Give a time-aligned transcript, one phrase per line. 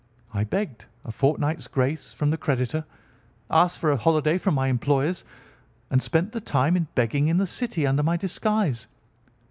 [0.33, 2.85] I begged a fortnight's grace from the creditor,
[3.51, 5.23] asked for a holiday from my employers,
[5.91, 8.87] and spent the time in begging in the City under my disguise.